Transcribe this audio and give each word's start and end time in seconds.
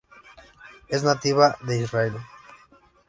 Es 0.87 1.03
nativa 1.03 1.57
de 1.61 1.77
Israel. 1.79 2.15